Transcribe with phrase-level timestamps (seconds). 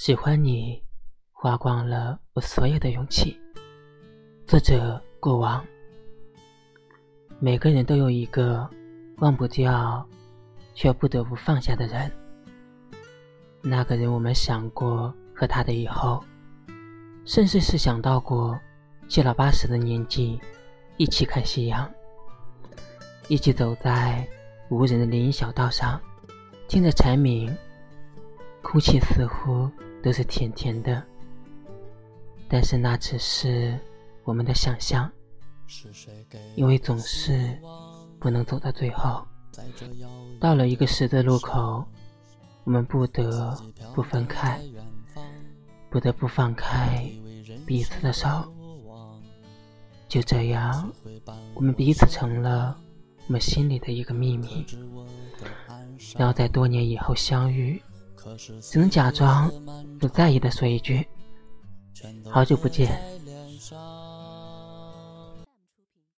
[0.00, 0.80] 喜欢你，
[1.32, 3.36] 花光了我所有的勇气。
[4.46, 5.66] 作者：过往。
[7.40, 8.70] 每个人都有一个
[9.16, 10.08] 忘不掉，
[10.72, 12.08] 却不得不放下的人。
[13.60, 16.22] 那个人，我们想过和他的以后，
[17.24, 18.56] 甚至是想到过
[19.08, 20.40] 七老八十的年纪，
[20.96, 21.90] 一起看夕阳，
[23.26, 24.24] 一起走在
[24.70, 26.00] 无人的林荫小道上，
[26.68, 27.52] 听着蝉鸣，
[28.70, 29.70] 空气似乎。
[30.00, 31.02] 都是甜甜的，
[32.48, 33.76] 但是那只是
[34.22, 35.10] 我们的想象，
[36.54, 37.58] 因为总是
[38.20, 39.26] 不能走到最后。
[40.38, 41.84] 到了一个十字路口，
[42.62, 43.60] 我们不得
[43.92, 44.62] 不分开，
[45.90, 47.10] 不得不放开
[47.66, 48.28] 彼此的手。
[50.08, 50.92] 就这样，
[51.54, 52.78] 我们彼此成了
[53.26, 54.64] 我们心里的一个秘密。
[56.16, 57.82] 然后在多年以后相遇。
[58.60, 59.50] 只能假装
[59.98, 61.06] 不在意的说一句
[62.28, 63.00] ：“好久不见。”